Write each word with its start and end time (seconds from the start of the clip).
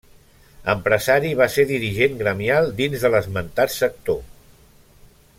Empresari, 0.71 1.33
va 1.41 1.47
ser 1.55 1.65
dirigent 1.71 2.15
gremial 2.21 2.73
dins 2.79 3.05
de 3.05 3.11
l'esmentat 3.17 3.75
sector. 3.77 4.19